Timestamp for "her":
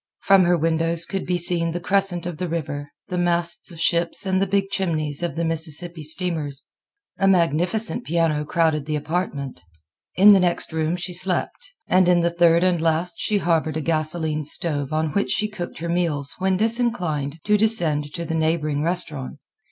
0.45-0.57, 15.77-15.87